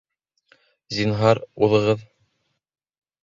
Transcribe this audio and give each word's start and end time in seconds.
Зинһар, 0.99 1.41
уҙығыҙ 1.67 2.03